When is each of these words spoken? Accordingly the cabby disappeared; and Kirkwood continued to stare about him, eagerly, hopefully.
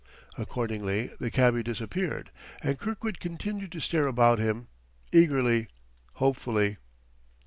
Accordingly 0.35 1.11
the 1.19 1.29
cabby 1.29 1.61
disappeared; 1.61 2.31
and 2.63 2.79
Kirkwood 2.79 3.19
continued 3.19 3.71
to 3.73 3.79
stare 3.79 4.07
about 4.07 4.39
him, 4.39 4.67
eagerly, 5.13 5.67
hopefully. 6.13 6.77